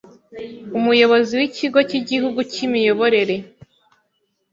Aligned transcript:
Umuyobozi 0.77 1.31
w’ikigo 1.39 1.79
cy’igihugu 1.89 2.39
cy’imiyoborere 2.51 3.35